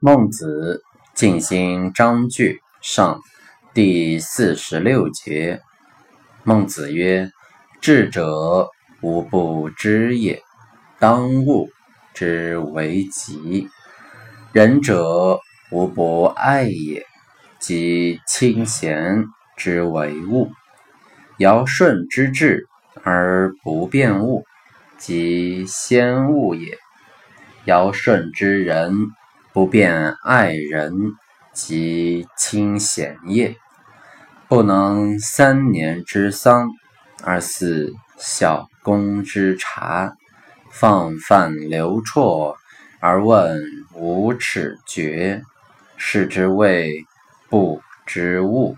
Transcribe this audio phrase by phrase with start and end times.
[0.00, 0.80] 孟子
[1.12, 3.20] 尽心章句上
[3.74, 5.60] 第四十六节。
[6.44, 7.32] 孟子曰
[7.82, 8.68] ：“智者
[9.00, 10.40] 无不知也，
[11.00, 11.68] 当务
[12.14, 13.66] 之为吉；
[14.52, 15.40] 仁者
[15.72, 17.04] 无不爱也，
[17.58, 19.24] 即亲贤
[19.56, 20.52] 之为物。
[21.38, 22.68] 尧舜之治
[23.02, 24.44] 而不变物，
[24.96, 26.78] 即先物也。
[27.64, 28.94] 尧舜之仁
[29.58, 30.92] 不辨爱人，
[31.52, 33.56] 及亲贤也。
[34.46, 36.70] 不能三年之丧
[37.24, 40.12] 而似小公之茶，
[40.70, 42.54] 放饭流啜
[43.00, 43.60] 而问
[43.94, 45.42] 无耻绝，
[45.96, 47.04] 是之谓
[47.50, 48.76] 不知物。